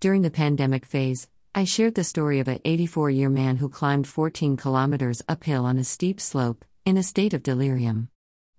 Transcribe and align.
During 0.00 0.22
the 0.22 0.30
pandemic 0.30 0.86
phase, 0.86 1.26
I 1.56 1.64
shared 1.64 1.96
the 1.96 2.04
story 2.04 2.38
of 2.38 2.46
a 2.46 2.60
84 2.64 3.10
year 3.10 3.28
man 3.28 3.56
who 3.56 3.68
climbed 3.68 4.06
14 4.06 4.56
kilometers 4.56 5.22
uphill 5.28 5.64
on 5.64 5.76
a 5.76 5.82
steep 5.82 6.20
slope, 6.20 6.64
in 6.84 6.96
a 6.96 7.02
state 7.02 7.34
of 7.34 7.42
delirium. 7.42 8.08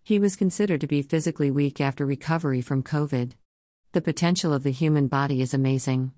He 0.04 0.20
was 0.20 0.36
considered 0.36 0.81
to 0.81 0.88
be 0.88 1.02
physically 1.02 1.49
weak 1.49 1.79
after 1.79 2.05
recovery 2.05 2.60
from 2.60 2.83
COVID. 2.83 3.31
The 3.94 4.02
potential 4.02 4.52
of 4.52 4.63
the 4.63 4.71
human 4.71 5.07
body 5.07 5.41
is 5.41 5.54
amazing. 5.54 6.12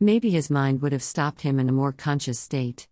Maybe 0.00 0.30
his 0.30 0.50
mind 0.50 0.82
would 0.82 0.90
have 0.90 1.02
stopped 1.02 1.42
him 1.42 1.60
in 1.60 1.68
a 1.68 1.72
more 1.72 1.92
conscious 1.92 2.40
state. 2.40 2.88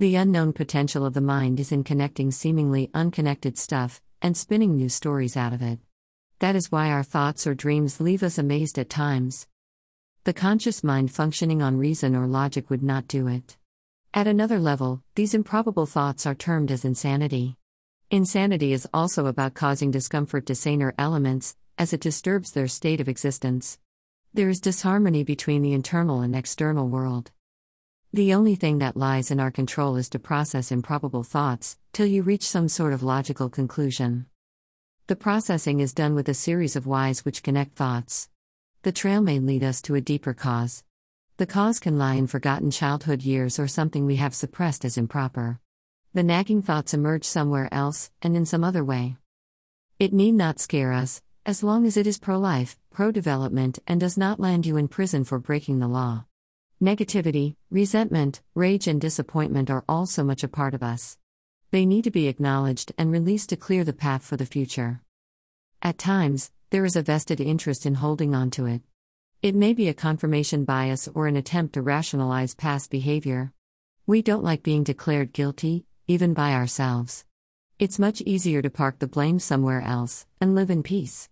The 0.00 0.16
unknown 0.16 0.52
potential 0.52 1.06
of 1.06 1.14
the 1.14 1.20
mind 1.20 1.60
is 1.60 1.70
in 1.70 1.84
connecting 1.84 2.32
seemingly 2.32 2.90
unconnected 2.92 3.56
stuff 3.56 4.02
and 4.20 4.36
spinning 4.36 4.74
new 4.74 4.88
stories 4.88 5.36
out 5.36 5.52
of 5.52 5.62
it. 5.62 5.78
That 6.40 6.56
is 6.56 6.72
why 6.72 6.90
our 6.90 7.04
thoughts 7.04 7.46
or 7.46 7.54
dreams 7.54 8.00
leave 8.00 8.24
us 8.24 8.36
amazed 8.36 8.80
at 8.80 8.90
times. 8.90 9.46
The 10.24 10.32
conscious 10.34 10.84
mind 10.84 11.10
functioning 11.10 11.62
on 11.62 11.78
reason 11.78 12.14
or 12.14 12.26
logic 12.26 12.68
would 12.70 12.82
not 12.82 13.08
do 13.08 13.28
it. 13.28 13.56
At 14.12 14.26
another 14.26 14.58
level, 14.58 15.02
these 15.14 15.34
improbable 15.34 15.86
thoughts 15.86 16.26
are 16.26 16.34
termed 16.34 16.70
as 16.70 16.84
insanity. 16.84 17.56
Insanity 18.10 18.72
is 18.72 18.88
also 18.92 19.26
about 19.26 19.54
causing 19.54 19.90
discomfort 19.90 20.46
to 20.46 20.54
saner 20.54 20.94
elements, 20.98 21.56
as 21.78 21.92
it 21.92 22.00
disturbs 22.00 22.52
their 22.52 22.68
state 22.68 23.00
of 23.00 23.08
existence. 23.08 23.78
There 24.34 24.48
is 24.48 24.60
disharmony 24.60 25.24
between 25.24 25.62
the 25.62 25.72
internal 25.72 26.20
and 26.20 26.34
external 26.34 26.88
world. 26.88 27.30
The 28.12 28.32
only 28.32 28.54
thing 28.54 28.78
that 28.78 28.96
lies 28.96 29.30
in 29.30 29.40
our 29.40 29.50
control 29.50 29.96
is 29.96 30.08
to 30.10 30.18
process 30.18 30.72
improbable 30.72 31.22
thoughts, 31.22 31.78
till 31.92 32.06
you 32.06 32.22
reach 32.22 32.46
some 32.46 32.68
sort 32.68 32.94
of 32.94 33.02
logical 33.02 33.50
conclusion. 33.50 34.26
The 35.06 35.16
processing 35.16 35.80
is 35.80 35.92
done 35.92 36.14
with 36.14 36.28
a 36.28 36.34
series 36.34 36.76
of 36.76 36.86
whys 36.86 37.24
which 37.24 37.42
connect 37.42 37.76
thoughts. 37.76 38.30
The 38.88 38.92
trail 38.92 39.20
may 39.20 39.38
lead 39.38 39.62
us 39.62 39.82
to 39.82 39.96
a 39.96 40.00
deeper 40.00 40.32
cause. 40.32 40.82
The 41.36 41.44
cause 41.44 41.78
can 41.78 41.98
lie 41.98 42.14
in 42.14 42.26
forgotten 42.26 42.70
childhood 42.70 43.20
years 43.20 43.58
or 43.58 43.68
something 43.68 44.06
we 44.06 44.16
have 44.16 44.34
suppressed 44.34 44.82
as 44.82 44.96
improper. 44.96 45.60
The 46.14 46.22
nagging 46.22 46.62
thoughts 46.62 46.94
emerge 46.94 47.26
somewhere 47.26 47.68
else, 47.70 48.10
and 48.22 48.34
in 48.34 48.46
some 48.46 48.64
other 48.64 48.82
way. 48.82 49.18
It 49.98 50.14
need 50.14 50.32
not 50.32 50.58
scare 50.58 50.94
us, 50.94 51.20
as 51.44 51.62
long 51.62 51.84
as 51.84 51.98
it 51.98 52.06
is 52.06 52.16
pro 52.16 52.38
life, 52.38 52.78
pro 52.88 53.12
development, 53.12 53.78
and 53.86 54.00
does 54.00 54.16
not 54.16 54.40
land 54.40 54.64
you 54.64 54.78
in 54.78 54.88
prison 54.88 55.22
for 55.22 55.38
breaking 55.38 55.80
the 55.80 55.86
law. 55.86 56.24
Negativity, 56.80 57.56
resentment, 57.70 58.40
rage, 58.54 58.88
and 58.88 58.98
disappointment 58.98 59.68
are 59.68 59.84
all 59.86 60.06
so 60.06 60.24
much 60.24 60.42
a 60.42 60.48
part 60.48 60.72
of 60.72 60.82
us. 60.82 61.18
They 61.72 61.84
need 61.84 62.04
to 62.04 62.10
be 62.10 62.26
acknowledged 62.26 62.92
and 62.96 63.12
released 63.12 63.50
to 63.50 63.56
clear 63.56 63.84
the 63.84 63.92
path 63.92 64.24
for 64.24 64.38
the 64.38 64.46
future. 64.46 65.02
At 65.82 65.98
times, 65.98 66.50
there 66.70 66.84
is 66.84 66.96
a 66.96 67.02
vested 67.02 67.40
interest 67.40 67.86
in 67.86 67.94
holding 67.94 68.34
on 68.34 68.50
to 68.50 68.66
it. 68.66 68.82
It 69.40 69.54
may 69.54 69.72
be 69.72 69.88
a 69.88 69.94
confirmation 69.94 70.66
bias 70.66 71.08
or 71.14 71.26
an 71.26 71.36
attempt 71.36 71.72
to 71.74 71.82
rationalize 71.82 72.54
past 72.54 72.90
behavior. 72.90 73.52
We 74.06 74.20
don't 74.20 74.44
like 74.44 74.62
being 74.62 74.84
declared 74.84 75.32
guilty, 75.32 75.86
even 76.06 76.34
by 76.34 76.52
ourselves. 76.52 77.24
It's 77.78 77.98
much 77.98 78.20
easier 78.20 78.60
to 78.60 78.68
park 78.68 78.98
the 78.98 79.06
blame 79.06 79.38
somewhere 79.38 79.80
else 79.80 80.26
and 80.42 80.54
live 80.54 80.68
in 80.68 80.82
peace. 80.82 81.26